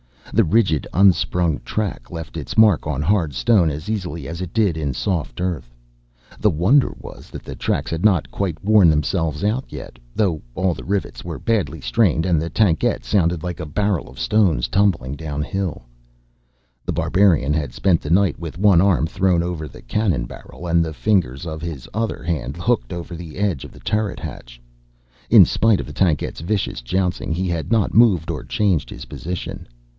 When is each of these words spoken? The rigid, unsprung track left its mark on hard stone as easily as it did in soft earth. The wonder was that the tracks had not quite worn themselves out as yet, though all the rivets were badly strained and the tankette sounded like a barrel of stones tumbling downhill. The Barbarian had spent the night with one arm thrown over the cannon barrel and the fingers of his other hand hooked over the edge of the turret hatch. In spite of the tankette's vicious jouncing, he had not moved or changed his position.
The 0.33 0.43
rigid, 0.43 0.87
unsprung 0.93 1.59
track 1.59 2.09
left 2.09 2.37
its 2.37 2.57
mark 2.57 2.87
on 2.87 3.01
hard 3.03 3.33
stone 3.33 3.69
as 3.69 3.89
easily 3.89 4.27
as 4.29 4.41
it 4.41 4.53
did 4.53 4.77
in 4.77 4.93
soft 4.93 5.41
earth. 5.41 5.75
The 6.39 6.49
wonder 6.49 6.95
was 6.99 7.29
that 7.29 7.43
the 7.43 7.53
tracks 7.53 7.91
had 7.91 8.03
not 8.05 8.31
quite 8.31 8.63
worn 8.63 8.89
themselves 8.89 9.43
out 9.43 9.65
as 9.67 9.73
yet, 9.73 9.99
though 10.15 10.41
all 10.55 10.73
the 10.73 10.85
rivets 10.85 11.23
were 11.23 11.37
badly 11.37 11.81
strained 11.81 12.25
and 12.25 12.41
the 12.41 12.49
tankette 12.49 13.03
sounded 13.03 13.43
like 13.43 13.59
a 13.59 13.65
barrel 13.65 14.07
of 14.07 14.17
stones 14.17 14.69
tumbling 14.69 15.15
downhill. 15.17 15.83
The 16.85 16.93
Barbarian 16.93 17.53
had 17.53 17.73
spent 17.73 18.01
the 18.01 18.09
night 18.09 18.39
with 18.39 18.57
one 18.57 18.79
arm 18.81 19.05
thrown 19.05 19.43
over 19.43 19.67
the 19.67 19.83
cannon 19.83 20.25
barrel 20.25 20.65
and 20.65 20.83
the 20.83 20.93
fingers 20.93 21.45
of 21.45 21.61
his 21.61 21.87
other 21.93 22.23
hand 22.23 22.57
hooked 22.57 22.93
over 22.93 23.15
the 23.15 23.35
edge 23.35 23.65
of 23.65 23.71
the 23.73 23.81
turret 23.81 24.17
hatch. 24.19 24.61
In 25.29 25.45
spite 25.45 25.81
of 25.81 25.85
the 25.85 25.93
tankette's 25.93 26.41
vicious 26.41 26.81
jouncing, 26.81 27.33
he 27.33 27.49
had 27.49 27.71
not 27.71 27.93
moved 27.93 28.31
or 28.31 28.43
changed 28.43 28.89
his 28.89 29.05
position. 29.05 29.67